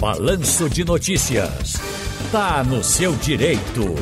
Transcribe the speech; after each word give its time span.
Balanço 0.00 0.70
de 0.70 0.84
Notícias. 0.84 1.72
Tá 2.30 2.62
no 2.62 2.84
seu 2.84 3.16
direito. 3.16 3.96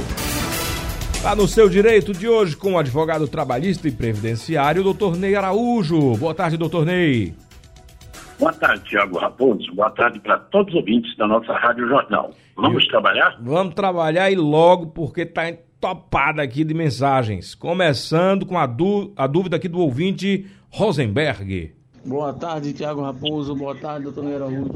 Tá 1.23 1.35
no 1.35 1.49
seu 1.49 1.71
direito 1.71 2.13
de 2.13 2.29
hoje 2.29 2.55
com 2.55 2.75
o 2.75 2.79
advogado 2.79 3.27
trabalhista 3.27 3.89
e 3.89 3.91
previdenciário, 3.91 4.83
doutor 4.83 5.17
Ney 5.17 5.35
Araújo. 5.35 6.15
Boa 6.19 6.35
tarde, 6.35 6.59
doutor 6.59 6.85
Ney. 6.85 7.35
Boa 8.39 8.53
tarde, 8.53 8.85
Tiago 8.85 9.17
Raposo. 9.17 9.75
Boa 9.75 9.91
tarde 9.91 10.21
para 10.21 10.39
todos 10.39 10.75
os 10.75 10.81
ouvintes 10.81 11.17
da 11.17 11.27
nossa 11.27 11.55
Rádio 11.55 11.89
Jornal. 11.89 12.31
Vamos 12.55 12.85
Eu... 12.85 12.91
trabalhar? 12.91 13.39
Vamos 13.41 13.75
trabalhar 13.75 14.31
e 14.31 14.37
logo, 14.37 14.89
porque 14.89 15.25
tá 15.25 15.49
entopada 15.49 16.43
aqui 16.43 16.63
de 16.63 16.75
mensagens. 16.75 17.55
Começando 17.55 18.45
com 18.45 18.59
a, 18.59 18.67
du... 18.67 19.15
a 19.17 19.27
dúvida 19.27 19.57
aqui 19.57 19.67
do 19.67 19.79
ouvinte 19.79 20.47
Rosenberg. 20.69 21.73
Boa 22.05 22.35
tarde, 22.35 22.75
Tiago 22.75 23.01
Raposo. 23.01 23.57
Boa 23.57 23.75
tarde, 23.75 24.05
doutor 24.05 24.25
Ney 24.25 24.35
Araújo. 24.35 24.75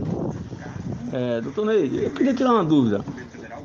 É, 1.12 1.40
doutor 1.40 1.66
Ney, 1.66 2.04
eu 2.04 2.10
queria 2.10 2.34
tirar 2.34 2.52
uma 2.52 2.64
dúvida. 2.64 3.04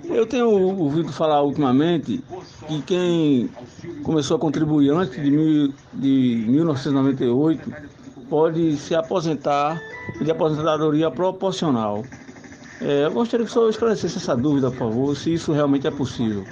Eu 0.05 0.26
tenho 0.26 0.50
ouvido 0.50 1.12
falar 1.12 1.42
ultimamente 1.42 2.22
que 2.68 2.82
quem 2.84 3.50
começou 4.04 4.38
a 4.38 4.40
contribuir 4.40 4.92
antes 4.92 5.22
de, 5.22 5.32
mil, 5.32 5.73
de 5.94 6.45
1998 6.48 7.72
pode 8.30 8.78
se 8.78 8.95
aposentar 8.95 9.80
de 10.22 10.30
aposentadoria 10.30 11.09
proporcional. 11.12 12.04
É, 12.82 13.06
eu 13.06 13.12
gostaria 13.12 13.45
que 13.45 13.52
o 13.52 13.54
senhor 13.54 13.70
esclarecesse 13.70 14.17
essa 14.17 14.36
dúvida, 14.36 14.70
por 14.70 14.78
favor, 14.78 15.16
se 15.16 15.34
isso 15.34 15.54
realmente 15.54 15.88
é 15.88 15.92
possível. 15.92 16.44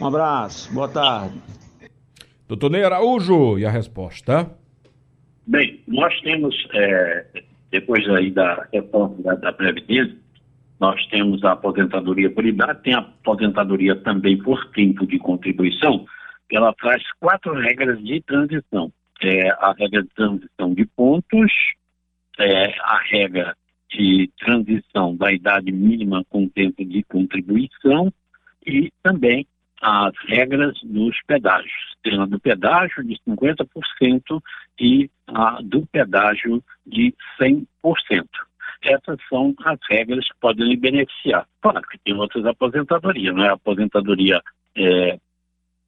Um 0.00 0.06
abraço, 0.06 0.72
boa 0.72 0.88
tarde. 0.88 1.40
Doutor 2.46 2.70
Ney 2.70 2.84
Araújo, 2.84 3.58
e 3.58 3.64
a 3.64 3.70
resposta? 3.70 4.50
Bem, 5.46 5.80
nós 5.86 6.20
temos, 6.20 6.54
é, 6.74 7.26
depois 7.80 8.08
aí 8.08 8.30
da 8.30 8.66
reforma 8.72 9.22
da, 9.22 9.34
da 9.34 9.52
Previdência, 9.52 10.16
nós 10.80 11.04
temos 11.08 11.44
a 11.44 11.52
aposentadoria 11.52 12.30
por 12.30 12.44
idade, 12.44 12.82
tem 12.82 12.94
a 12.94 13.00
aposentadoria 13.00 13.94
também 13.96 14.38
por 14.38 14.70
tempo 14.70 15.06
de 15.06 15.18
contribuição, 15.18 16.06
que 16.48 16.56
ela 16.56 16.72
traz 16.74 17.02
quatro 17.20 17.52
regras 17.54 18.02
de 18.02 18.20
transição. 18.22 18.90
É 19.22 19.50
a 19.50 19.74
regra 19.78 20.02
de 20.02 20.08
transição 20.08 20.74
de 20.74 20.86
pontos, 20.86 21.52
é 22.38 22.74
a 22.80 22.98
regra 23.10 23.54
de 23.90 24.30
transição 24.38 25.14
da 25.14 25.32
idade 25.32 25.70
mínima 25.70 26.24
com 26.30 26.48
tempo 26.48 26.82
de 26.82 27.02
contribuição 27.04 28.12
e 28.66 28.90
também 29.02 29.46
as 29.82 30.14
regras 30.26 30.78
dos 30.82 31.16
pedágios, 31.26 31.96
tem 32.02 32.20
a 32.20 32.26
do 32.26 32.40
pedágio 32.40 33.04
de 33.04 33.18
50% 33.28 34.42
e 34.80 35.10
a 35.26 35.60
do 35.62 35.86
pedágio 35.86 36.62
de 36.86 37.14
100%. 37.40 37.64
Essas 38.82 39.18
são 39.28 39.54
as 39.64 39.78
regras 39.88 40.26
que 40.26 40.38
podem 40.40 40.68
lhe 40.68 40.76
beneficiar. 40.76 41.46
Claro 41.60 41.82
que 41.82 41.98
tem 41.98 42.14
outras 42.14 42.44
aposentadorias, 42.46 43.34
não 43.34 43.44
é? 43.44 43.48
Aposentadoria 43.50 44.40
é, 44.76 45.18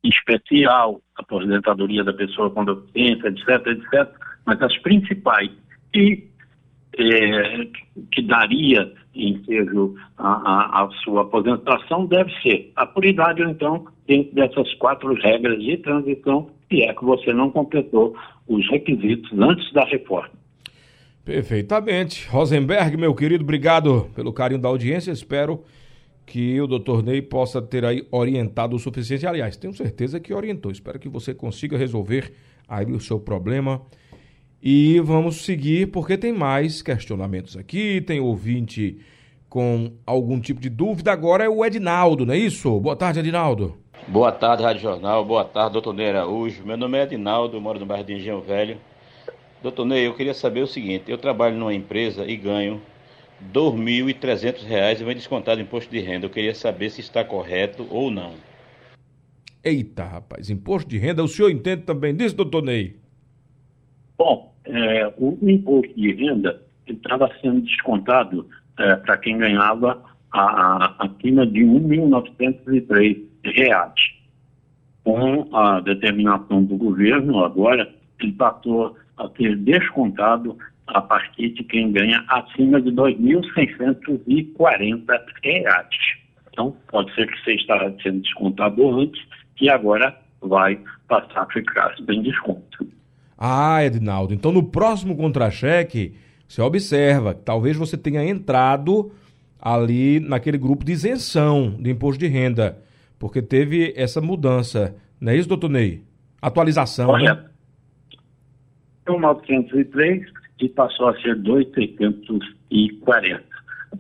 especial, 0.02 1.00
aposentadoria 1.16 2.04
da 2.04 2.12
pessoa 2.12 2.50
com 2.50 2.64
deficiência, 2.64 3.28
etc, 3.28 3.66
etc. 3.66 4.14
Mas 4.44 4.60
as 4.62 4.76
principais 4.78 5.50
e 5.94 6.27
é, 6.98 7.68
que 8.12 8.22
daria 8.22 8.92
ensejo 9.14 9.94
a, 10.16 10.88
sua 11.02 11.22
aposentação 11.22 12.06
deve 12.06 12.30
ser 12.40 12.72
a 12.76 12.86
por 12.86 13.04
então, 13.04 13.86
dentro 14.06 14.34
dessas 14.34 14.72
quatro 14.74 15.12
regras 15.14 15.58
de 15.60 15.76
transição, 15.78 16.50
que 16.68 16.82
é 16.82 16.92
que 16.92 17.04
você 17.04 17.32
não 17.32 17.50
completou 17.50 18.14
os 18.46 18.68
requisitos 18.70 19.30
antes 19.38 19.72
da 19.72 19.84
reforma. 19.84 20.30
Perfeitamente. 21.24 22.26
Rosenberg, 22.28 22.96
meu 22.96 23.14
querido, 23.14 23.44
obrigado 23.44 24.10
pelo 24.14 24.32
carinho 24.32 24.60
da 24.60 24.68
audiência. 24.68 25.10
Espero 25.10 25.62
que 26.24 26.60
o 26.60 26.66
doutor 26.66 27.02
Ney 27.02 27.20
possa 27.20 27.60
ter 27.60 27.84
aí 27.84 28.06
orientado 28.10 28.76
o 28.76 28.78
suficiente. 28.78 29.26
Aliás, 29.26 29.56
tenho 29.56 29.74
certeza 29.74 30.20
que 30.20 30.32
orientou. 30.32 30.70
Espero 30.70 30.98
que 30.98 31.08
você 31.08 31.34
consiga 31.34 31.76
resolver 31.76 32.32
aí 32.68 32.86
o 32.86 33.00
seu 33.00 33.18
problema. 33.18 33.82
E 34.62 34.98
vamos 35.00 35.44
seguir, 35.44 35.86
porque 35.86 36.18
tem 36.18 36.32
mais 36.32 36.82
questionamentos 36.82 37.56
aqui. 37.56 38.00
Tem 38.00 38.18
ouvinte 38.18 38.98
com 39.48 39.92
algum 40.04 40.40
tipo 40.40 40.60
de 40.60 40.68
dúvida. 40.68 41.12
Agora 41.12 41.44
é 41.44 41.48
o 41.48 41.64
Edinaldo, 41.64 42.26
não 42.26 42.34
é 42.34 42.38
isso? 42.38 42.78
Boa 42.80 42.96
tarde, 42.96 43.20
Edinaldo. 43.20 43.76
Boa 44.08 44.32
tarde, 44.32 44.62
Rádio 44.62 44.82
Jornal. 44.82 45.24
Boa 45.24 45.44
tarde, 45.44 45.74
doutor 45.74 45.92
Ney 45.94 46.08
Araújo. 46.10 46.64
Meu 46.66 46.76
nome 46.76 46.98
é 46.98 47.02
Edinaldo, 47.04 47.60
moro 47.60 47.78
no 47.78 47.86
bairro 47.86 48.04
de 48.04 48.14
Engenho 48.14 48.40
Velho. 48.40 48.78
Doutor 49.62 49.84
Ney, 49.84 50.06
eu 50.06 50.14
queria 50.14 50.34
saber 50.34 50.62
o 50.62 50.66
seguinte: 50.66 51.04
eu 51.08 51.18
trabalho 51.18 51.56
numa 51.56 51.74
empresa 51.74 52.24
e 52.26 52.36
ganho 52.36 52.80
R$ 53.40 53.52
2.300 53.52 55.00
e 55.00 55.04
vem 55.04 55.14
descontado 55.14 55.60
imposto 55.60 55.90
de 55.90 56.00
renda. 56.00 56.26
Eu 56.26 56.30
queria 56.30 56.54
saber 56.54 56.90
se 56.90 57.00
está 57.00 57.24
correto 57.24 57.86
ou 57.90 58.10
não. 58.10 58.32
Eita, 59.62 60.04
rapaz, 60.04 60.50
imposto 60.50 60.88
de 60.88 60.98
renda, 60.98 61.22
o 61.22 61.28
senhor 61.28 61.50
entende 61.50 61.82
também 61.82 62.14
disso, 62.14 62.34
doutor 62.34 62.62
Ney? 62.62 62.96
Bom, 64.18 64.52
é, 64.64 65.06
o 65.16 65.38
imposto 65.42 65.94
de 65.94 66.12
renda 66.12 66.60
estava 66.86 67.30
sendo 67.40 67.60
descontado 67.60 68.48
é, 68.78 68.96
para 68.96 69.16
quem 69.18 69.38
ganhava 69.38 70.02
a, 70.32 70.40
a, 70.40 71.06
acima 71.06 71.46
de 71.46 71.62
R$ 71.62 71.80
1.903. 71.80 73.22
Com 75.04 75.48
a 75.56 75.78
determinação 75.80 76.64
do 76.64 76.76
governo, 76.76 77.44
agora, 77.44 77.88
ele 78.20 78.32
passou 78.32 78.96
a 79.16 79.28
ser 79.36 79.56
descontado 79.56 80.58
a 80.88 81.00
partir 81.00 81.50
de 81.50 81.62
quem 81.64 81.92
ganha 81.92 82.24
acima 82.28 82.80
de 82.80 82.90
R$ 82.90 82.96
2.640. 82.96 85.86
Então, 86.50 86.76
pode 86.88 87.14
ser 87.14 87.28
que 87.28 87.44
você 87.44 87.54
estava 87.54 87.94
sendo 88.02 88.20
descontado 88.20 88.98
antes 88.98 89.22
e 89.60 89.70
agora 89.70 90.16
vai 90.40 90.80
passar 91.06 91.42
a 91.42 91.46
ficar 91.46 91.94
sem 92.04 92.20
desconto. 92.22 92.97
Ah, 93.38 93.84
Edinaldo, 93.84 94.34
então 94.34 94.50
no 94.50 94.64
próximo 94.64 95.16
contra-cheque, 95.16 96.14
você 96.48 96.60
observa 96.60 97.34
que 97.34 97.42
talvez 97.42 97.76
você 97.76 97.96
tenha 97.96 98.24
entrado 98.24 99.12
ali 99.60 100.18
naquele 100.18 100.58
grupo 100.58 100.84
de 100.84 100.92
isenção 100.92 101.76
de 101.78 101.90
imposto 101.90 102.18
de 102.18 102.26
renda, 102.26 102.82
porque 103.18 103.40
teve 103.40 103.94
essa 103.96 104.20
mudança. 104.20 104.96
Não 105.20 105.32
é 105.32 105.36
isso, 105.36 105.48
doutor 105.48 105.70
Ney? 105.70 106.02
Atualização, 106.42 107.12
né? 107.12 107.20
Correto. 107.20 107.42
né? 107.42 107.48
1.903 109.06 110.24
e 110.60 110.68
passou 110.68 111.08
a 111.08 111.20
ser 111.20 111.36
2.640. 111.36 113.40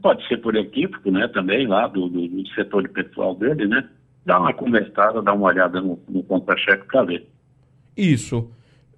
Pode 0.02 0.26
ser 0.28 0.36
por 0.38 0.54
equívoco, 0.54 1.10
né, 1.10 1.26
também, 1.28 1.66
lá 1.66 1.86
do, 1.86 2.08
do, 2.08 2.28
do, 2.28 2.48
setor 2.48 2.82
de 2.82 2.90
pessoal 2.90 3.34
dele, 3.34 3.66
né? 3.66 3.88
Dá 4.24 4.38
uma 4.38 4.52
conversada, 4.52 5.22
dá 5.22 5.32
uma 5.32 5.46
olhada 5.46 5.80
no, 5.80 5.98
no 6.08 6.22
contra-cheque 6.22 6.86
para 6.86 7.04
ver. 7.04 7.26
Isso. 7.96 8.50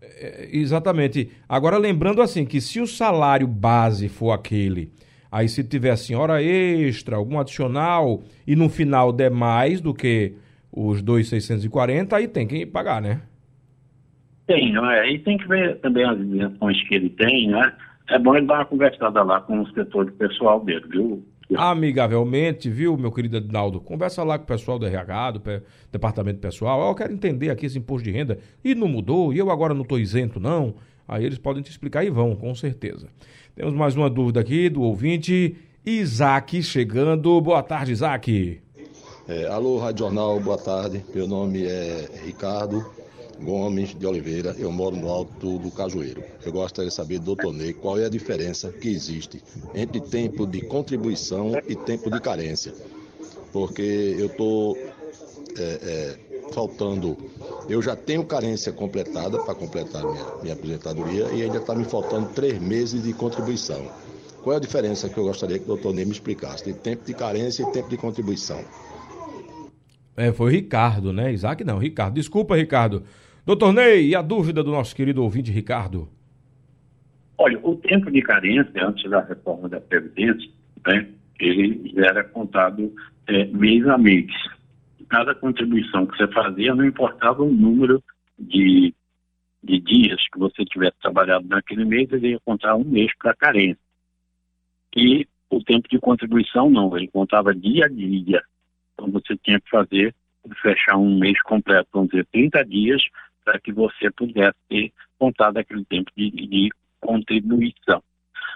É, 0.03 0.49
exatamente. 0.53 1.31
Agora, 1.49 1.77
lembrando 1.77 2.22
assim, 2.22 2.44
que 2.44 2.61
se 2.61 2.81
o 2.81 2.87
salário 2.87 3.47
base 3.47 4.09
for 4.09 4.33
aquele, 4.33 4.91
aí 5.31 5.49
se 5.49 5.62
tiver 5.62 5.91
assim, 5.91 6.15
hora 6.15 6.43
extra, 6.43 7.16
algum 7.16 7.38
adicional, 7.38 8.22
e 8.47 8.56
no 8.56 8.69
final 8.69 9.12
der 9.12 9.31
mais 9.31 9.81
do 9.81 9.93
que 9.93 10.34
os 10.72 11.03
2.640, 11.03 12.12
aí 12.12 12.28
tem 12.28 12.47
que 12.47 12.65
pagar, 12.65 13.03
né? 13.03 13.21
Tem, 14.47 14.77
é? 14.77 15.12
E 15.12 15.19
tem 15.19 15.38
que 15.38 15.47
ver 15.47 15.77
também 15.78 16.05
as 16.05 16.19
isenções 16.19 16.82
que 16.88 16.94
ele 16.94 17.11
tem, 17.11 17.49
né? 17.49 17.72
É 18.09 18.19
bom 18.19 18.34
ele 18.34 18.47
dar 18.47 18.55
uma 18.55 18.65
conversada 18.65 19.22
lá 19.22 19.41
com 19.41 19.61
o 19.61 19.71
setor 19.72 20.06
de 20.06 20.12
pessoal 20.12 20.65
dele, 20.65 20.84
viu? 20.88 21.25
Amigavelmente, 21.56 22.71
viu, 22.71 22.97
meu 22.97 23.11
querido 23.11 23.37
Edinaldo? 23.38 23.81
Conversa 23.81 24.22
lá 24.22 24.38
com 24.38 24.44
o 24.44 24.47
pessoal 24.47 24.78
do 24.78 24.87
RH, 24.87 25.31
do 25.33 25.43
departamento 25.91 26.38
pessoal. 26.38 26.88
Eu 26.88 26.94
quero 26.94 27.12
entender 27.12 27.50
aqui 27.50 27.66
esse 27.66 27.78
imposto 27.78 28.05
de 28.05 28.11
renda. 28.11 28.38
E 28.65 28.75
não 28.75 28.87
mudou, 28.88 29.33
e 29.33 29.38
eu 29.38 29.50
agora 29.50 29.75
não 29.75 29.83
estou 29.83 29.99
isento, 29.99 30.38
não. 30.38 30.75
Aí 31.09 31.25
eles 31.25 31.38
podem 31.38 31.62
te 31.62 31.71
explicar 31.71 32.05
e 32.05 32.11
vão, 32.11 32.37
com 32.37 32.55
certeza. 32.55 33.09
Temos 33.56 33.75
mais 33.75 33.97
uma 33.97 34.09
dúvida 34.09 34.41
aqui 34.41 34.69
do 34.69 34.83
ouvinte 34.83 35.56
Isaac 35.85 36.62
chegando. 36.62 37.41
Boa 37.41 37.62
tarde, 37.62 37.93
Isaac. 37.93 38.61
É, 39.29 39.47
alô, 39.47 39.79
Rádio 39.79 40.05
Jornal, 40.06 40.38
boa 40.41 40.58
tarde. 40.58 41.05
Meu 41.14 41.26
nome 41.26 41.64
é 41.64 42.08
Ricardo. 42.25 43.00
Gomes 43.42 43.98
de 43.98 44.06
Oliveira, 44.06 44.54
eu 44.58 44.70
moro 44.70 44.96
no 44.96 45.08
Alto 45.08 45.58
do 45.58 45.70
Cajueiro. 45.70 46.22
Eu 46.44 46.52
gostaria 46.52 46.88
de 46.88 46.94
saber, 46.94 47.19
doutor 47.19 47.52
Ney, 47.52 47.72
qual 47.72 47.98
é 47.98 48.04
a 48.04 48.08
diferença 48.08 48.70
que 48.70 48.88
existe 48.88 49.42
entre 49.75 50.00
tempo 50.00 50.46
de 50.46 50.60
contribuição 50.60 51.52
e 51.66 51.75
tempo 51.75 52.10
de 52.10 52.20
carência. 52.20 52.72
Porque 53.52 54.16
eu 54.19 54.26
estou 54.26 54.76
é, 54.76 54.88
é, 55.58 56.19
faltando, 56.52 57.16
eu 57.69 57.81
já 57.81 57.96
tenho 57.96 58.25
carência 58.25 58.72
completada 58.72 59.38
para 59.38 59.54
completar 59.54 60.04
minha, 60.04 60.26
minha 60.42 60.54
aposentadoria 60.54 61.31
e 61.32 61.42
ainda 61.42 61.58
está 61.58 61.75
me 61.75 61.84
faltando 61.84 62.28
três 62.28 62.60
meses 62.60 63.02
de 63.02 63.12
contribuição. 63.12 63.90
Qual 64.42 64.54
é 64.54 64.56
a 64.56 64.60
diferença 64.60 65.08
que 65.08 65.19
eu 65.19 65.25
gostaria 65.25 65.58
que 65.58 65.64
o 65.64 65.69
doutor 65.69 65.94
Ney 65.94 66.04
me 66.04 66.12
explicasse 66.12 66.64
de 66.64 66.72
tempo 66.72 67.04
de 67.04 67.14
carência 67.14 67.62
e 67.62 67.72
tempo 67.72 67.88
de 67.88 67.96
contribuição? 67.96 68.62
É, 70.16 70.32
foi 70.32 70.46
o 70.46 70.50
Ricardo, 70.50 71.12
né? 71.12 71.32
Isaac 71.32 71.64
não, 71.64 71.78
Ricardo. 71.78 72.14
Desculpa, 72.14 72.56
Ricardo. 72.56 73.02
Doutor 73.50 73.73
Ney, 73.73 74.11
e 74.11 74.14
a 74.14 74.23
dúvida 74.23 74.62
do 74.62 74.70
nosso 74.70 74.94
querido 74.94 75.25
ouvinte 75.25 75.50
Ricardo? 75.50 76.08
Olha, 77.37 77.58
o 77.64 77.75
tempo 77.75 78.08
de 78.08 78.23
carência 78.23 78.70
antes 78.76 79.11
da 79.11 79.23
reforma 79.23 79.69
da 79.69 79.81
Previdência, 79.81 80.49
né, 80.87 81.08
ele 81.41 81.93
era 81.97 82.23
contado 82.23 82.94
é, 83.26 83.47
mês 83.47 83.85
a 83.88 83.99
mês. 83.99 84.31
Cada 85.08 85.35
contribuição 85.35 86.06
que 86.06 86.17
você 86.17 86.29
fazia 86.29 86.76
não 86.76 86.85
importava 86.85 87.43
o 87.43 87.52
número 87.52 88.00
de, 88.38 88.94
de 89.64 89.81
dias 89.81 90.20
que 90.32 90.38
você 90.38 90.64
tivesse 90.64 91.00
trabalhado 91.02 91.49
naquele 91.49 91.85
mês, 91.85 92.08
ele 92.12 92.29
ia 92.29 92.41
contar 92.44 92.76
um 92.76 92.85
mês 92.85 93.11
para 93.19 93.35
carência. 93.35 93.82
E 94.94 95.26
o 95.50 95.61
tempo 95.61 95.88
de 95.88 95.99
contribuição 95.99 96.70
não, 96.70 96.97
ele 96.97 97.08
contava 97.08 97.52
dia 97.52 97.87
a 97.87 97.88
dia. 97.88 98.44
Então 98.94 99.11
você 99.11 99.37
tinha 99.38 99.61
que 99.61 99.69
fazer, 99.69 100.14
fechar 100.62 100.97
um 100.97 101.19
mês 101.19 101.43
completo, 101.43 101.88
vamos 101.93 102.11
dizer, 102.11 102.29
30 102.31 102.64
dias, 102.64 103.02
para 103.44 103.58
que 103.60 103.72
você 103.72 104.10
pudesse 104.10 104.56
ter 104.69 104.92
contado 105.19 105.58
aquele 105.58 105.84
tempo 105.84 106.10
de, 106.16 106.31
de 106.31 106.69
contribuição. 107.00 108.02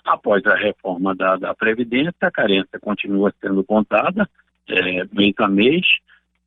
Após 0.04 0.44
a 0.46 0.54
reforma 0.54 1.14
da, 1.14 1.36
da 1.36 1.54
Previdência, 1.54 2.14
a 2.20 2.30
carência 2.30 2.78
continua 2.80 3.32
sendo 3.40 3.64
contada 3.64 4.28
é, 4.68 5.04
mês 5.12 5.34
a 5.38 5.48
mês, 5.48 5.86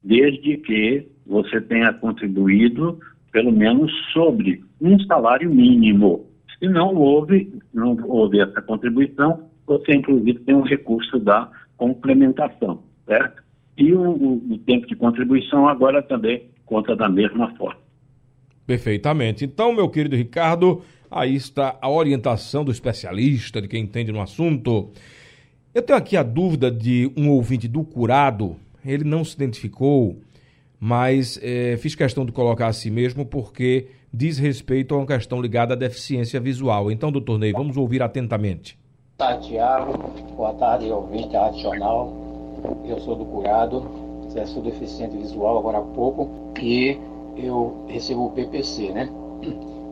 desde 0.03 0.57
que 0.57 1.07
você 1.25 1.59
tenha 1.61 1.93
contribuído 1.93 2.99
pelo 3.31 3.51
menos 3.51 3.91
sobre 4.13 4.63
um 4.81 4.99
salário 5.01 5.49
mínimo. 5.49 6.27
Se 6.57 6.67
não 6.67 6.95
houve, 6.95 7.53
não 7.73 7.97
houve 8.05 8.39
essa 8.39 8.61
contribuição, 8.61 9.49
você 9.65 9.93
inclusive 9.93 10.39
tem 10.39 10.55
um 10.55 10.61
recurso 10.61 11.19
da 11.19 11.51
complementação, 11.75 12.83
certo? 13.05 13.43
E 13.77 13.93
o, 13.93 14.11
o, 14.11 14.57
tempo 14.65 14.87
de 14.87 14.95
contribuição 14.95 15.67
agora 15.67 16.01
também 16.01 16.49
conta 16.65 16.95
da 16.95 17.07
mesma 17.07 17.55
forma. 17.55 17.79
Perfeitamente. 18.67 19.45
Então, 19.45 19.71
meu 19.71 19.87
querido 19.87 20.17
Ricardo, 20.17 20.81
aí 21.09 21.35
está 21.35 21.77
a 21.81 21.89
orientação 21.89 22.65
do 22.65 22.71
especialista, 22.71 23.61
de 23.61 23.67
quem 23.69 23.83
entende 23.83 24.11
no 24.11 24.21
assunto. 24.21 24.91
Eu 25.73 25.81
tenho 25.81 25.97
aqui 25.97 26.17
a 26.17 26.23
dúvida 26.23 26.69
de 26.69 27.09
um 27.15 27.29
ouvinte 27.29 27.65
do 27.67 27.83
curado, 27.83 28.57
ele 28.85 29.05
não 29.05 29.23
se 29.23 29.35
identificou, 29.35 30.19
mas 30.77 31.39
é, 31.41 31.77
fiz 31.77 31.95
questão 31.95 32.25
de 32.25 32.31
colocar 32.33 32.67
assim 32.67 32.91
mesmo 32.91 33.25
porque 33.25 33.87
diz 34.13 34.37
respeito 34.37 34.93
a 34.93 34.97
uma 34.97 35.07
questão 35.07 35.41
ligada 35.41 35.73
à 35.73 35.77
deficiência 35.77 36.39
visual. 36.39 36.91
Então, 36.91 37.09
doutor 37.09 37.39
Ney, 37.39 37.53
vamos 37.53 37.77
ouvir 37.77 38.03
atentamente. 38.03 38.77
Tarde, 39.17 39.47
Tiago. 39.47 39.93
Boa 40.35 40.53
tarde, 40.55 40.91
ouvinte 40.91 41.29
da. 41.29 41.51
Eu 42.85 42.99
sou 42.99 43.15
do 43.15 43.25
curado, 43.25 43.89
sou 44.45 44.61
deficiente 44.61 45.15
visual 45.15 45.57
agora 45.59 45.77
há 45.77 45.81
pouco 45.81 46.51
e 46.61 46.97
eu 47.37 47.85
recebo 47.87 48.25
o 48.25 48.31
PPC, 48.31 48.91
né? 48.91 49.09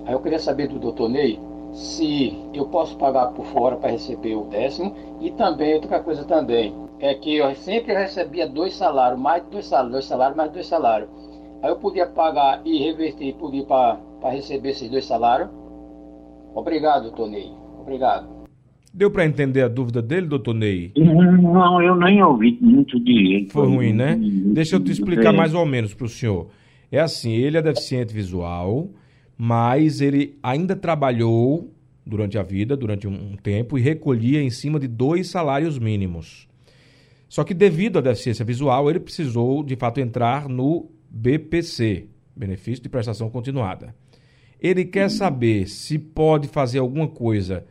Aí 0.06 0.14
eu 0.14 0.20
queria 0.20 0.40
saber 0.40 0.68
do 0.68 0.80
doutor 0.80 1.10
Ney 1.10 1.40
se 1.74 2.34
eu 2.54 2.66
posso 2.68 2.98
pagar 2.98 3.28
por 3.28 3.46
fora 3.48 3.76
para 3.76 3.92
receber 3.92 4.36
o 4.36 4.46
décimo 4.46 4.96
e 5.20 5.32
também 5.32 5.74
outra 5.74 6.00
coisa 6.00 6.24
também 6.24 6.74
é 7.00 7.14
que 7.14 7.36
eu 7.36 7.54
sempre 7.56 7.94
recebia 7.94 8.48
dois 8.48 8.74
salários, 8.74 9.20
mais 9.20 9.44
de 9.44 9.50
dois 9.50 9.66
salários, 9.66 9.92
dois 9.92 10.06
salários, 10.06 10.38
mais 10.38 10.52
dois 10.52 10.66
salários. 10.68 11.10
Aí 11.62 11.70
eu 11.70 11.76
podia 11.76 12.06
pagar 12.06 12.62
e 12.64 12.80
reverter 12.80 13.34
podia 13.36 13.64
para 13.66 14.00
receber 14.32 14.70
esses 14.70 14.90
dois 14.90 15.06
salários. 15.06 15.50
Obrigado, 16.54 17.04
doutor 17.04 17.30
Ney. 17.30 17.52
Obrigado. 17.82 18.28
Deu 18.94 19.12
para 19.12 19.26
entender 19.26 19.62
a 19.62 19.68
dúvida 19.68 20.02
dele, 20.02 20.28
doutor 20.28 20.54
Ney? 20.54 20.94
Não, 20.96 21.82
eu 21.82 21.96
nem 21.96 22.24
ouvi 22.24 22.58
muito 22.62 22.98
direito. 23.04 23.52
Foi 23.52 23.68
ruim, 23.68 23.92
né? 23.92 24.18
Deixa 24.18 24.78
eu 24.78 24.80
te 24.80 24.92
explicar 24.92 25.34
mais 25.34 25.54
ou 25.54 25.66
menos 25.66 25.94
para 25.94 26.06
o 26.06 26.10
senhor. 26.10 26.48
É 26.96 27.02
assim, 27.02 27.34
ele 27.34 27.58
é 27.58 27.62
deficiente 27.62 28.14
visual, 28.14 28.90
mas 29.38 30.00
ele 30.00 30.40
ainda 30.42 30.78
trabalhou 30.78 31.70
durante 32.06 32.38
a 32.38 32.42
vida, 32.42 32.78
durante 32.78 33.06
um 33.06 33.36
tempo, 33.36 33.78
e 33.78 33.82
recolhia 33.82 34.42
em 34.42 34.50
cima 34.50 34.80
de 34.80 34.88
dois 34.88 35.28
salários 35.28 35.78
mínimos. 35.78 36.48
Só 37.28 37.44
que 37.44 37.54
devido 37.54 38.00
à 38.00 38.02
deficiência 38.02 38.46
visual, 38.46 38.90
ele 38.90 39.02
precisou, 39.02 39.62
de 39.62 39.76
fato, 39.76 40.00
entrar 40.00 40.48
no 40.48 40.90
BPC, 41.10 42.08
Benefício 42.34 42.82
de 42.82 42.88
Prestação 42.88 43.30
Continuada. 43.30 43.94
Ele 44.58 44.86
quer 44.86 45.10
saber 45.10 45.68
se 45.68 46.00
pode 46.00 46.48
fazer 46.48 46.80
alguma 46.80 47.10
coisa 47.10 47.66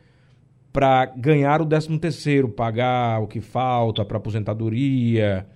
para 0.71 1.07
ganhar 1.07 1.63
o 1.63 1.65
13 1.65 1.97
terceiro, 1.97 2.47
pagar 2.47 3.23
o 3.23 3.27
que 3.27 3.41
falta 3.41 4.05
para 4.05 4.17
aposentadoria, 4.17 5.47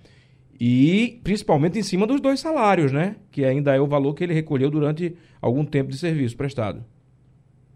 e 0.60 1.18
principalmente 1.24 1.78
em 1.78 1.82
cima 1.82 2.06
dos 2.06 2.20
dois 2.20 2.38
salários, 2.38 2.92
né? 2.92 3.16
Que 3.32 3.46
ainda 3.46 3.74
é 3.74 3.80
o 3.80 3.86
valor 3.86 4.14
que 4.14 4.22
ele 4.22 4.34
recolheu 4.34 4.70
durante 4.70 5.16
algum 5.40 5.64
tempo 5.64 5.90
de 5.90 5.96
serviço 5.96 6.36
prestado. 6.36 6.84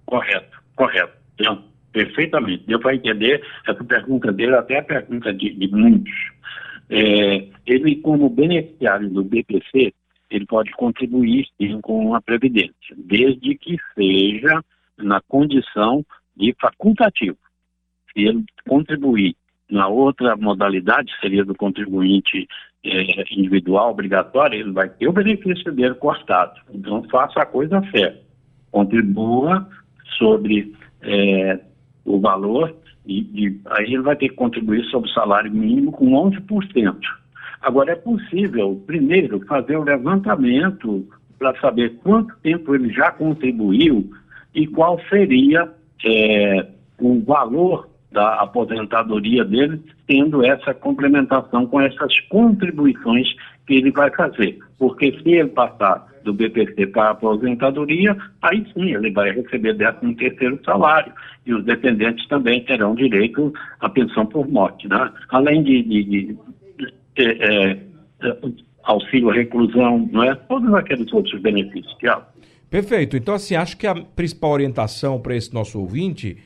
Correto, 0.04 0.62
correto. 0.76 1.16
Não, 1.40 1.64
perfeitamente. 1.90 2.64
Deu 2.66 2.78
para 2.78 2.94
entender 2.94 3.42
essa 3.66 3.82
pergunta 3.82 4.30
dele, 4.30 4.54
até 4.54 4.78
a 4.78 4.82
pergunta 4.82 5.32
de, 5.32 5.54
de 5.54 5.68
muitos. 5.68 6.12
É, 6.90 7.46
ele, 7.66 7.96
como 7.96 8.28
beneficiário 8.28 9.08
do 9.08 9.24
BPC, 9.24 9.94
ele 10.30 10.44
pode 10.44 10.70
contribuir 10.72 11.46
sim 11.56 11.80
com 11.80 12.14
a 12.14 12.20
Previdência, 12.20 12.94
desde 12.96 13.54
que 13.56 13.78
seja 13.94 14.62
na 14.98 15.22
condição 15.22 16.04
de 16.36 16.54
facultativo. 16.60 17.38
Se 18.12 18.24
ele 18.24 18.44
contribuir 18.68 19.34
na 19.70 19.88
outra 19.88 20.36
modalidade, 20.36 21.12
seria 21.20 21.44
do 21.44 21.54
contribuinte 21.54 22.46
é, 22.84 23.24
individual, 23.30 23.90
obrigatório, 23.90 24.60
ele 24.60 24.72
vai 24.72 24.88
ter 24.88 25.08
o 25.08 25.12
benefício 25.12 25.72
dele 25.72 25.94
cortado. 25.94 26.60
Então, 26.72 27.02
faça 27.10 27.40
a 27.40 27.46
coisa 27.46 27.80
certa. 27.90 28.20
Contribua 28.70 29.66
sobre 30.18 30.74
é, 31.02 31.58
o 32.04 32.20
valor 32.20 32.74
e, 33.06 33.20
e, 33.34 33.60
aí 33.66 33.94
ele 33.94 34.02
vai 34.02 34.16
ter 34.16 34.28
que 34.28 34.34
contribuir 34.34 34.84
sobre 34.86 35.08
o 35.08 35.12
salário 35.12 35.50
mínimo 35.50 35.92
com 35.92 36.10
11%. 36.10 36.96
Agora, 37.60 37.92
é 37.92 37.96
possível, 37.96 38.82
primeiro, 38.86 39.40
fazer 39.46 39.76
o 39.76 39.84
levantamento 39.84 41.06
para 41.38 41.58
saber 41.60 41.96
quanto 42.02 42.36
tempo 42.42 42.74
ele 42.74 42.92
já 42.92 43.10
contribuiu 43.10 44.10
e 44.54 44.66
qual 44.66 45.00
seria 45.08 45.72
é, 46.04 46.66
o 46.98 47.20
valor 47.20 47.88
da 48.14 48.36
aposentadoria 48.36 49.44
dele, 49.44 49.82
tendo 50.06 50.44
essa 50.44 50.72
complementação 50.72 51.66
com 51.66 51.80
essas 51.80 52.18
contribuições 52.28 53.26
que 53.66 53.74
ele 53.74 53.90
vai 53.90 54.10
fazer. 54.12 54.58
Porque 54.78 55.12
se 55.20 55.30
ele 55.30 55.48
passar 55.48 56.06
do 56.22 56.32
BPC 56.32 56.86
para 56.86 57.08
a 57.08 57.10
aposentadoria, 57.10 58.16
aí 58.40 58.64
sim 58.72 58.94
ele 58.94 59.10
vai 59.10 59.32
receber 59.32 59.74
13 59.74 60.14
terceiro 60.14 60.60
salário. 60.64 61.12
E 61.44 61.52
os 61.52 61.64
dependentes 61.64 62.26
também 62.28 62.64
terão 62.64 62.94
direito 62.94 63.52
à 63.80 63.88
pensão 63.88 64.24
por 64.24 64.48
morte. 64.48 64.88
Né? 64.88 65.10
Além 65.30 65.62
de, 65.62 65.82
de, 65.82 66.04
de, 66.04 66.38
de 66.78 66.94
é, 67.18 67.78
é, 68.22 68.34
auxílio 68.84 69.30
à 69.30 69.34
reclusão, 69.34 70.08
é? 70.22 70.34
todos 70.34 70.72
aqueles 70.72 71.12
outros 71.12 71.40
benefícios. 71.42 71.92
Tiago. 71.98 72.24
Perfeito. 72.70 73.16
Então, 73.16 73.34
assim, 73.34 73.56
acho 73.56 73.76
que 73.76 73.86
a 73.86 73.94
principal 73.94 74.52
orientação 74.52 75.20
para 75.20 75.36
esse 75.36 75.52
nosso 75.52 75.80
ouvinte 75.80 76.38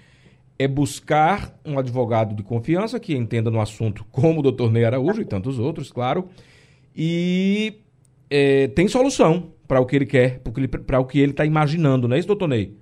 é 0.59 0.67
buscar 0.67 1.55
um 1.65 1.79
advogado 1.79 2.35
de 2.35 2.43
confiança 2.43 2.99
que 2.99 3.15
entenda 3.15 3.50
no 3.50 3.61
assunto, 3.61 4.05
como 4.11 4.41
o 4.41 4.43
doutor 4.43 4.73
Ney 4.73 4.85
Araújo 4.85 5.23
e 5.23 5.25
tantos 5.25 5.59
outros, 5.59 5.93
claro, 5.93 6.29
e 6.97 7.75
é, 8.29 8.67
tem 8.69 8.88
solução 8.88 9.53
para 9.69 9.81
o 9.81 9.87
que 9.87 9.95
ele 9.95 10.07
quer, 10.07 10.41
para 10.87 10.99
o 10.99 11.05
que 11.05 11.21
ele 11.21 11.31
está 11.31 11.45
imaginando, 11.45 12.09
não 12.09 12.17
é 12.17 12.19
isso, 12.19 12.27
doutor 12.27 12.49
Ney? 12.49 12.77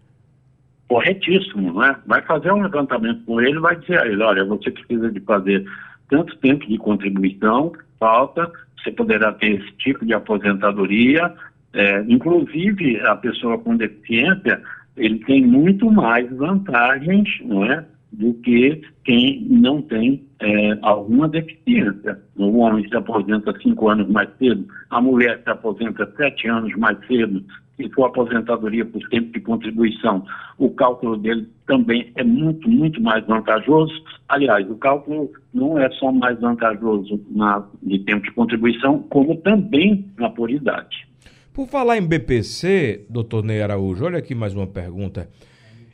Corretíssimo, 0.88 1.72
não 1.72 1.84
é? 1.84 1.96
Vai 2.06 2.22
fazer 2.22 2.50
um 2.52 2.62
levantamento 2.62 3.24
com 3.24 3.40
ele, 3.40 3.58
vai 3.58 3.76
dizer 3.76 4.00
a 4.00 4.06
ele, 4.06 4.22
olha, 4.22 4.44
você 4.44 4.70
precisa 4.70 5.10
de 5.10 5.20
fazer 5.20 5.66
tanto 6.08 6.36
tempo 6.38 6.66
de 6.66 6.78
contribuição, 6.78 7.72
falta, 7.98 8.50
você 8.78 8.90
poderá 8.92 9.32
ter 9.32 9.60
esse 9.60 9.72
tipo 9.72 10.06
de 10.06 10.14
aposentadoria, 10.14 11.34
é, 11.72 12.04
inclusive 12.08 13.00
a 13.00 13.16
pessoa 13.16 13.58
com 13.58 13.76
deficiência 13.76 14.62
ele 14.96 15.18
tem 15.20 15.46
muito 15.46 15.90
mais 15.90 16.30
vantagens, 16.36 17.28
não 17.44 17.64
é? 17.64 17.84
Do 18.12 18.32
que 18.34 18.80
quem 19.04 19.46
não 19.48 19.82
tem 19.82 20.24
é, 20.40 20.78
alguma 20.82 21.28
deficiência. 21.28 22.18
O 22.36 22.58
homem 22.58 22.88
se 22.88 22.96
aposenta 22.96 23.52
cinco 23.60 23.88
anos 23.88 24.08
mais 24.08 24.28
cedo, 24.38 24.66
a 24.90 25.00
mulher 25.00 25.40
se 25.42 25.50
aposenta 25.50 26.10
sete 26.16 26.48
anos 26.48 26.74
mais 26.76 26.98
cedo. 27.06 27.44
Se 27.76 27.90
for 27.90 28.06
aposentadoria 28.06 28.86
por 28.86 29.06
tempo 29.10 29.30
de 29.32 29.40
contribuição, 29.40 30.24
o 30.56 30.70
cálculo 30.70 31.18
dele 31.18 31.46
também 31.66 32.10
é 32.14 32.24
muito, 32.24 32.70
muito 32.70 33.02
mais 33.02 33.26
vantajoso. 33.26 33.92
Aliás, 34.30 34.68
o 34.70 34.76
cálculo 34.76 35.30
não 35.52 35.78
é 35.78 35.90
só 35.90 36.10
mais 36.10 36.40
vantajoso 36.40 37.20
na, 37.30 37.62
de 37.82 37.98
tempo 37.98 38.22
de 38.22 38.32
contribuição, 38.32 39.00
como 39.10 39.36
também 39.36 40.06
na 40.16 40.30
por 40.30 40.50
idade. 40.50 41.06
Por 41.56 41.66
falar 41.68 41.96
em 41.96 42.06
BPC, 42.06 43.06
doutor 43.08 43.42
Ney 43.42 43.62
Araújo, 43.62 44.04
olha 44.04 44.18
aqui 44.18 44.34
mais 44.34 44.54
uma 44.54 44.66
pergunta. 44.66 45.26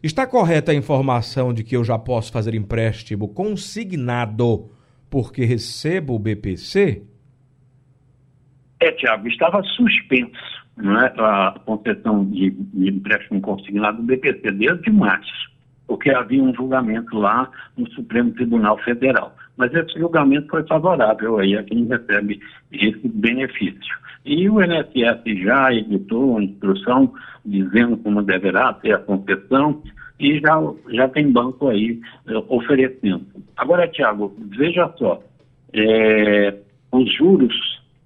Está 0.03 0.27
correta 0.27 0.73
a 0.73 0.75
informação 0.75 1.55
de 1.55 1.63
que 1.63 1.77
eu 1.77 1.85
já 1.85 1.97
posso 1.97 2.33
fazer 2.33 2.53
empréstimo 2.53 3.29
consignado 3.29 4.73
porque 5.09 5.45
recebo 5.45 6.17
o 6.17 6.19
BPC? 6.19 7.05
É, 8.81 8.91
Tiago, 8.91 9.29
estava 9.29 9.63
suspenso 9.63 10.33
não 10.77 11.01
é, 11.01 11.15
a 11.17 11.55
concessão 11.65 12.25
de, 12.25 12.51
de 12.51 12.89
empréstimo 12.89 13.41
consignado 13.41 13.99
do 13.99 14.03
BPC 14.03 14.51
desde 14.51 14.91
março, 14.91 15.49
porque 15.87 16.11
havia 16.11 16.43
um 16.43 16.53
julgamento 16.53 17.17
lá 17.17 17.49
no 17.77 17.89
Supremo 17.93 18.33
Tribunal 18.33 18.79
Federal. 18.79 19.37
Mas 19.57 19.73
esse 19.75 19.99
julgamento 19.99 20.49
foi 20.49 20.65
favorável 20.67 21.39
aí 21.39 21.57
a 21.57 21.63
quem 21.63 21.87
recebe 21.87 22.41
esse 22.73 23.09
benefício. 23.09 24.03
E 24.25 24.49
o 24.49 24.63
INSS 24.63 25.43
já 25.43 25.73
editou 25.75 26.31
uma 26.31 26.45
instrução 26.45 27.13
dizendo 27.45 27.97
como 27.99 28.23
deverá 28.23 28.75
ser 28.81 28.95
a 28.95 28.99
concessão 28.99 29.83
e 30.19 30.39
já, 30.39 30.63
já 30.91 31.09
tem 31.09 31.31
banco 31.33 31.69
aí 31.69 32.01
eh, 32.29 32.43
oferecendo. 32.49 33.27
Agora, 33.57 33.89
Tiago, 33.89 34.33
veja 34.57 34.89
só, 34.97 35.21
é, 35.73 36.55
os 36.93 37.13
juros, 37.17 37.55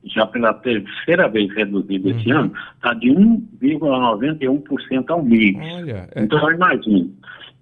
já 0.05 0.25
pela 0.27 0.55
terceira 0.55 1.29
vez 1.29 1.53
reduzido 1.55 2.11
esse 2.11 2.33
uhum. 2.33 2.39
ano, 2.39 2.53
está 2.77 2.95
de 2.95 3.09
1,91% 3.09 5.05
ao 5.11 5.23
mês. 5.23 5.57
Olha, 5.57 6.09
é... 6.15 6.23
Então, 6.23 6.51
imagine, 6.51 7.15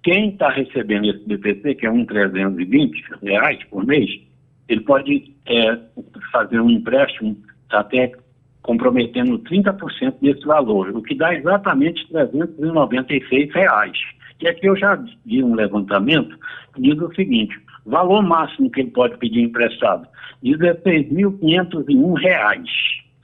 quem 0.05 0.29
está 0.29 0.49
recebendo 0.49 1.07
esse 1.07 1.27
BPC, 1.27 1.73
que 1.73 1.87
é 1.87 1.89
1,320 1.89 3.03
reais 3.23 3.63
por 3.71 3.83
mês, 3.87 4.07
ele 4.69 4.81
pode 4.81 5.33
é, 5.47 5.79
fazer 6.31 6.61
um 6.61 6.69
empréstimo 6.69 7.35
até 7.71 8.11
comprometendo 8.61 9.39
30% 9.39 10.13
desse 10.21 10.45
valor, 10.45 10.95
o 10.95 11.01
que 11.01 11.15
dá 11.15 11.33
exatamente 11.33 12.07
396 12.09 13.51
reais. 13.51 13.97
E 14.39 14.47
aqui 14.47 14.67
eu 14.67 14.75
já 14.77 14.95
vi 15.25 15.43
um 15.43 15.55
levantamento 15.55 16.37
que 16.75 16.83
diz 16.83 17.01
o 17.01 17.11
seguinte, 17.15 17.59
valor 17.83 18.21
máximo 18.21 18.69
que 18.69 18.81
ele 18.81 18.91
pode 18.91 19.17
pedir 19.17 19.41
emprestado, 19.41 20.07
R$ 20.43 20.55
reais, 22.21 22.69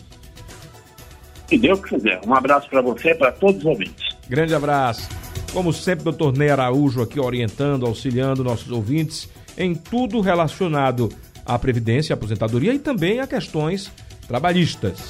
Se 1.48 1.58
Deus 1.58 1.82
quiser. 1.82 2.22
Um 2.26 2.34
abraço 2.34 2.70
para 2.70 2.82
você 2.82 3.12
e 3.12 3.16
para 3.16 3.32
todos 3.32 3.58
os 3.58 3.66
ouvintes. 3.66 4.16
Grande 4.30 4.54
abraço. 4.54 5.10
Como 5.52 5.74
sempre, 5.74 6.06
doutor 6.06 6.38
Ney 6.38 6.50
Araújo 6.50 7.02
aqui 7.02 7.20
orientando, 7.20 7.86
auxiliando 7.86 8.44
nossos 8.44 8.72
ouvintes 8.72 9.30
em 9.58 9.76
tudo 9.76 10.22
relacionado 10.22 11.10
à 11.46 11.60
Previdência, 11.60 12.14
à 12.14 12.16
aposentadoria 12.16 12.74
e 12.74 12.80
também 12.80 13.20
a 13.20 13.28
questões 13.28 13.92
trabalhistas. 14.28 15.10